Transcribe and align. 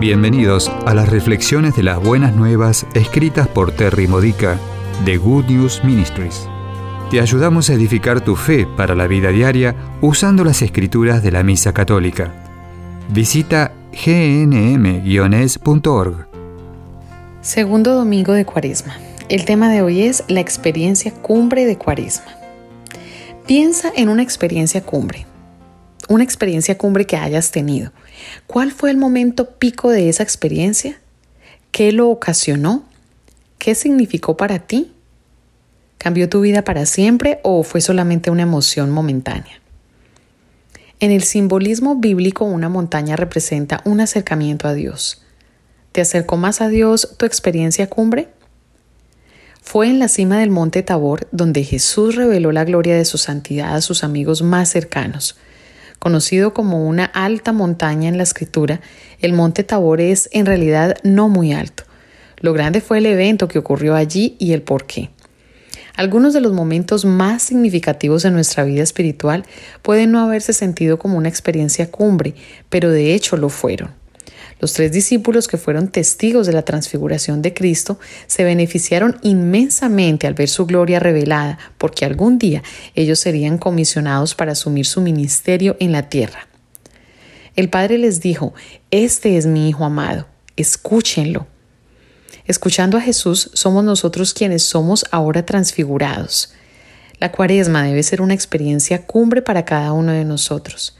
Bienvenidos 0.00 0.70
a 0.86 0.94
las 0.94 1.08
reflexiones 1.08 1.74
de 1.74 1.82
las 1.82 2.00
buenas 2.00 2.32
nuevas 2.36 2.86
escritas 2.94 3.48
por 3.48 3.72
Terry 3.72 4.06
Modica 4.06 4.56
de 5.04 5.16
Good 5.16 5.46
News 5.46 5.82
Ministries. 5.82 6.48
Te 7.10 7.20
ayudamos 7.20 7.68
a 7.68 7.74
edificar 7.74 8.20
tu 8.20 8.36
fe 8.36 8.64
para 8.76 8.94
la 8.94 9.08
vida 9.08 9.30
diaria 9.30 9.74
usando 10.00 10.44
las 10.44 10.62
escrituras 10.62 11.20
de 11.24 11.32
la 11.32 11.42
Misa 11.42 11.74
Católica. 11.74 12.32
Visita 13.08 13.72
gnm-es.org. 13.90 15.08
Segundo 17.40 17.96
domingo 17.96 18.34
de 18.34 18.44
Cuaresma. 18.44 18.96
El 19.28 19.44
tema 19.44 19.68
de 19.68 19.82
hoy 19.82 20.02
es 20.02 20.22
la 20.28 20.38
experiencia 20.38 21.12
cumbre 21.12 21.64
de 21.64 21.76
Cuaresma. 21.76 22.36
Piensa 23.48 23.90
en 23.96 24.10
una 24.10 24.22
experiencia 24.22 24.80
cumbre 24.80 25.26
una 26.08 26.24
experiencia 26.24 26.78
cumbre 26.78 27.06
que 27.06 27.16
hayas 27.16 27.50
tenido. 27.50 27.92
¿Cuál 28.46 28.72
fue 28.72 28.90
el 28.90 28.96
momento 28.96 29.50
pico 29.58 29.90
de 29.90 30.08
esa 30.08 30.22
experiencia? 30.22 31.00
¿Qué 31.70 31.92
lo 31.92 32.08
ocasionó? 32.08 32.84
¿Qué 33.58 33.74
significó 33.74 34.36
para 34.36 34.60
ti? 34.60 34.92
¿Cambió 35.98 36.28
tu 36.28 36.40
vida 36.40 36.62
para 36.62 36.86
siempre 36.86 37.40
o 37.42 37.62
fue 37.62 37.80
solamente 37.80 38.30
una 38.30 38.42
emoción 38.42 38.90
momentánea? 38.90 39.60
En 41.00 41.10
el 41.10 41.22
simbolismo 41.22 41.96
bíblico 41.96 42.44
una 42.44 42.68
montaña 42.68 43.14
representa 43.14 43.82
un 43.84 44.00
acercamiento 44.00 44.66
a 44.66 44.74
Dios. 44.74 45.22
¿Te 45.92 46.00
acercó 46.00 46.36
más 46.36 46.60
a 46.60 46.68
Dios 46.68 47.14
tu 47.16 47.26
experiencia 47.26 47.88
cumbre? 47.88 48.28
Fue 49.60 49.88
en 49.88 49.98
la 49.98 50.08
cima 50.08 50.38
del 50.38 50.50
monte 50.50 50.82
Tabor 50.82 51.28
donde 51.30 51.62
Jesús 51.62 52.16
reveló 52.16 52.52
la 52.52 52.64
gloria 52.64 52.96
de 52.96 53.04
su 53.04 53.18
santidad 53.18 53.74
a 53.74 53.80
sus 53.80 54.02
amigos 54.02 54.42
más 54.42 54.70
cercanos, 54.70 55.36
Conocido 55.98 56.54
como 56.54 56.86
una 56.86 57.04
alta 57.04 57.52
montaña 57.52 58.08
en 58.08 58.16
la 58.16 58.22
escritura, 58.22 58.80
el 59.20 59.32
monte 59.32 59.64
Tabor 59.64 60.00
es 60.00 60.28
en 60.32 60.46
realidad 60.46 60.96
no 61.02 61.28
muy 61.28 61.52
alto. 61.52 61.84
Lo 62.40 62.52
grande 62.52 62.80
fue 62.80 62.98
el 62.98 63.06
evento 63.06 63.48
que 63.48 63.58
ocurrió 63.58 63.94
allí 63.94 64.36
y 64.38 64.52
el 64.52 64.62
por 64.62 64.86
qué. 64.86 65.10
Algunos 65.96 66.32
de 66.32 66.40
los 66.40 66.52
momentos 66.52 67.04
más 67.04 67.42
significativos 67.42 68.22
de 68.22 68.30
nuestra 68.30 68.62
vida 68.62 68.84
espiritual 68.84 69.44
pueden 69.82 70.12
no 70.12 70.20
haberse 70.20 70.52
sentido 70.52 70.96
como 71.00 71.18
una 71.18 71.28
experiencia 71.28 71.90
cumbre, 71.90 72.34
pero 72.68 72.90
de 72.90 73.14
hecho 73.14 73.36
lo 73.36 73.48
fueron. 73.48 73.90
Los 74.60 74.72
tres 74.72 74.90
discípulos 74.90 75.46
que 75.46 75.56
fueron 75.56 75.88
testigos 75.88 76.46
de 76.46 76.52
la 76.52 76.62
transfiguración 76.62 77.42
de 77.42 77.54
Cristo 77.54 77.98
se 78.26 78.42
beneficiaron 78.44 79.18
inmensamente 79.22 80.26
al 80.26 80.34
ver 80.34 80.48
su 80.48 80.66
gloria 80.66 80.98
revelada, 80.98 81.58
porque 81.78 82.04
algún 82.04 82.38
día 82.38 82.62
ellos 82.94 83.20
serían 83.20 83.58
comisionados 83.58 84.34
para 84.34 84.52
asumir 84.52 84.86
su 84.86 85.00
ministerio 85.00 85.76
en 85.78 85.92
la 85.92 86.08
tierra. 86.08 86.48
El 87.54 87.68
Padre 87.70 87.98
les 87.98 88.20
dijo, 88.20 88.52
Este 88.90 89.36
es 89.36 89.46
mi 89.46 89.68
Hijo 89.68 89.84
amado, 89.84 90.26
escúchenlo. 90.56 91.46
Escuchando 92.46 92.96
a 92.96 93.00
Jesús 93.00 93.50
somos 93.52 93.84
nosotros 93.84 94.32
quienes 94.34 94.62
somos 94.62 95.04
ahora 95.10 95.44
transfigurados. 95.44 96.52
La 97.20 97.30
cuaresma 97.32 97.84
debe 97.84 98.02
ser 98.02 98.22
una 98.22 98.34
experiencia 98.34 99.06
cumbre 99.06 99.42
para 99.42 99.64
cada 99.64 99.92
uno 99.92 100.12
de 100.12 100.24
nosotros. 100.24 100.96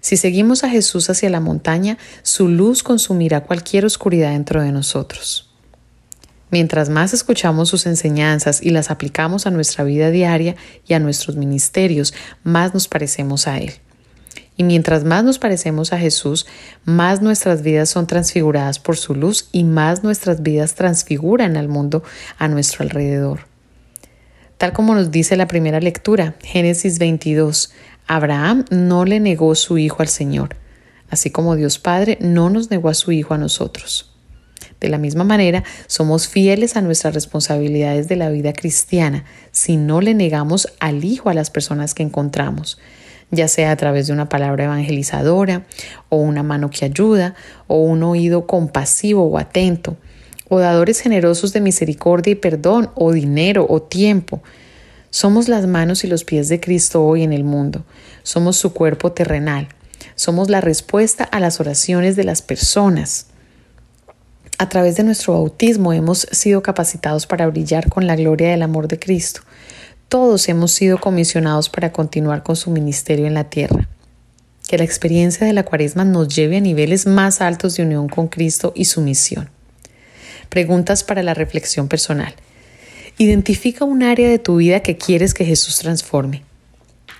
Si 0.00 0.16
seguimos 0.16 0.64
a 0.64 0.70
Jesús 0.70 1.10
hacia 1.10 1.30
la 1.30 1.40
montaña, 1.40 1.98
su 2.22 2.48
luz 2.48 2.82
consumirá 2.82 3.44
cualquier 3.44 3.84
oscuridad 3.84 4.30
dentro 4.30 4.62
de 4.62 4.72
nosotros. 4.72 5.48
Mientras 6.50 6.88
más 6.88 7.12
escuchamos 7.12 7.68
sus 7.68 7.86
enseñanzas 7.86 8.62
y 8.62 8.70
las 8.70 8.90
aplicamos 8.90 9.46
a 9.46 9.50
nuestra 9.50 9.84
vida 9.84 10.10
diaria 10.10 10.56
y 10.86 10.94
a 10.94 10.98
nuestros 10.98 11.36
ministerios, 11.36 12.14
más 12.42 12.72
nos 12.72 12.88
parecemos 12.88 13.46
a 13.46 13.58
Él. 13.58 13.74
Y 14.56 14.64
mientras 14.64 15.04
más 15.04 15.22
nos 15.24 15.38
parecemos 15.38 15.92
a 15.92 15.98
Jesús, 15.98 16.46
más 16.84 17.20
nuestras 17.22 17.62
vidas 17.62 17.90
son 17.90 18.06
transfiguradas 18.06 18.78
por 18.78 18.96
su 18.96 19.14
luz 19.14 19.48
y 19.52 19.62
más 19.64 20.02
nuestras 20.02 20.42
vidas 20.42 20.74
transfiguran 20.74 21.56
al 21.56 21.68
mundo 21.68 22.02
a 22.38 22.48
nuestro 22.48 22.82
alrededor. 22.82 23.46
Tal 24.56 24.72
como 24.72 24.96
nos 24.96 25.12
dice 25.12 25.36
la 25.36 25.46
primera 25.46 25.78
lectura, 25.78 26.34
Génesis 26.42 26.98
22, 26.98 27.72
Abraham 28.08 28.64
no 28.70 29.04
le 29.04 29.20
negó 29.20 29.54
su 29.54 29.78
hijo 29.78 30.02
al 30.02 30.08
Señor, 30.08 30.56
así 31.10 31.30
como 31.30 31.56
Dios 31.56 31.78
Padre 31.78 32.18
no 32.20 32.50
nos 32.50 32.70
negó 32.70 32.88
a 32.88 32.94
su 32.94 33.12
hijo 33.12 33.34
a 33.34 33.38
nosotros. 33.38 34.14
De 34.80 34.88
la 34.88 34.98
misma 34.98 35.24
manera, 35.24 35.62
somos 35.86 36.26
fieles 36.28 36.76
a 36.76 36.80
nuestras 36.80 37.14
responsabilidades 37.14 38.08
de 38.08 38.16
la 38.16 38.30
vida 38.30 38.52
cristiana 38.52 39.24
si 39.50 39.76
no 39.76 40.00
le 40.00 40.14
negamos 40.14 40.68
al 40.80 41.04
Hijo 41.04 41.30
a 41.30 41.34
las 41.34 41.50
personas 41.50 41.94
que 41.94 42.02
encontramos, 42.02 42.78
ya 43.30 43.48
sea 43.48 43.72
a 43.72 43.76
través 43.76 44.06
de 44.06 44.12
una 44.12 44.28
palabra 44.28 44.64
evangelizadora, 44.64 45.66
o 46.08 46.16
una 46.16 46.42
mano 46.42 46.70
que 46.70 46.84
ayuda, 46.84 47.34
o 47.66 47.82
un 47.82 48.02
oído 48.04 48.46
compasivo 48.46 49.24
o 49.24 49.38
atento, 49.38 49.96
o 50.48 50.60
dadores 50.60 51.00
generosos 51.00 51.52
de 51.52 51.60
misericordia 51.60 52.32
y 52.32 52.36
perdón, 52.36 52.90
o 52.94 53.12
dinero 53.12 53.66
o 53.68 53.82
tiempo, 53.82 54.42
somos 55.10 55.48
las 55.48 55.66
manos 55.66 56.04
y 56.04 56.06
los 56.06 56.24
pies 56.24 56.48
de 56.48 56.60
Cristo 56.60 57.02
hoy 57.02 57.22
en 57.22 57.32
el 57.32 57.44
mundo. 57.44 57.84
Somos 58.22 58.56
su 58.56 58.72
cuerpo 58.72 59.12
terrenal. 59.12 59.68
Somos 60.14 60.50
la 60.50 60.60
respuesta 60.60 61.24
a 61.24 61.40
las 61.40 61.60
oraciones 61.60 62.14
de 62.14 62.24
las 62.24 62.42
personas. 62.42 63.26
A 64.58 64.68
través 64.68 64.96
de 64.96 65.04
nuestro 65.04 65.34
bautismo 65.34 65.92
hemos 65.92 66.26
sido 66.32 66.62
capacitados 66.62 67.26
para 67.26 67.46
brillar 67.46 67.88
con 67.88 68.06
la 68.06 68.16
gloria 68.16 68.50
del 68.50 68.62
amor 68.62 68.88
de 68.88 68.98
Cristo. 68.98 69.40
Todos 70.08 70.48
hemos 70.48 70.72
sido 70.72 70.98
comisionados 70.98 71.68
para 71.68 71.92
continuar 71.92 72.42
con 72.42 72.56
su 72.56 72.70
ministerio 72.70 73.26
en 73.26 73.34
la 73.34 73.44
tierra. 73.44 73.88
Que 74.66 74.76
la 74.76 74.84
experiencia 74.84 75.46
de 75.46 75.52
la 75.52 75.64
cuaresma 75.64 76.04
nos 76.04 76.34
lleve 76.34 76.58
a 76.58 76.60
niveles 76.60 77.06
más 77.06 77.40
altos 77.40 77.76
de 77.76 77.84
unión 77.84 78.08
con 78.08 78.28
Cristo 78.28 78.72
y 78.74 78.86
su 78.86 79.00
misión. 79.00 79.48
Preguntas 80.48 81.04
para 81.04 81.22
la 81.22 81.34
reflexión 81.34 81.88
personal. 81.88 82.34
Identifica 83.20 83.84
un 83.84 84.04
área 84.04 84.28
de 84.28 84.38
tu 84.38 84.56
vida 84.56 84.80
que 84.80 84.96
quieres 84.96 85.34
que 85.34 85.44
Jesús 85.44 85.78
transforme. 85.78 86.44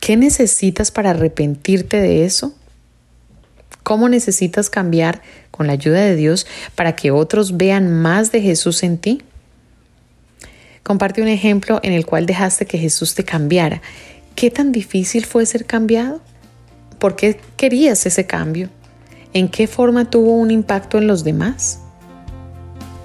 ¿Qué 0.00 0.16
necesitas 0.16 0.90
para 0.90 1.10
arrepentirte 1.10 2.00
de 2.00 2.24
eso? 2.24 2.54
¿Cómo 3.82 4.08
necesitas 4.08 4.70
cambiar 4.70 5.20
con 5.50 5.66
la 5.66 5.74
ayuda 5.74 6.00
de 6.00 6.16
Dios 6.16 6.46
para 6.74 6.96
que 6.96 7.10
otros 7.10 7.58
vean 7.58 7.92
más 7.92 8.32
de 8.32 8.40
Jesús 8.40 8.82
en 8.84 8.96
ti? 8.96 9.22
Comparte 10.82 11.20
un 11.20 11.28
ejemplo 11.28 11.78
en 11.82 11.92
el 11.92 12.06
cual 12.06 12.24
dejaste 12.24 12.64
que 12.64 12.78
Jesús 12.78 13.14
te 13.14 13.24
cambiara. 13.24 13.82
¿Qué 14.34 14.50
tan 14.50 14.72
difícil 14.72 15.26
fue 15.26 15.44
ser 15.44 15.66
cambiado? 15.66 16.22
¿Por 16.98 17.16
qué 17.16 17.38
querías 17.58 18.06
ese 18.06 18.26
cambio? 18.26 18.70
¿En 19.34 19.48
qué 19.48 19.66
forma 19.66 20.08
tuvo 20.08 20.32
un 20.32 20.50
impacto 20.50 20.96
en 20.96 21.06
los 21.06 21.22
demás? 21.22 21.80